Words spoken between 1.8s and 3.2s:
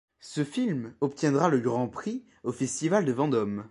Prix au festival de